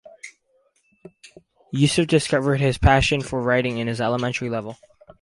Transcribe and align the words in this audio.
Yusuf 1.71 2.07
discovered 2.07 2.59
his 2.59 2.79
passion 2.79 3.21
for 3.21 3.39
writing 3.39 3.77
in 3.77 3.85
his 3.85 4.01
elementary 4.01 4.49
level. 4.49 4.75